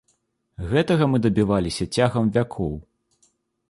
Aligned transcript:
Гэтага 0.71 1.03
мы 1.13 1.21
дабіваліся 1.27 1.89
цягам 1.99 2.35
вякоў. 2.39 2.73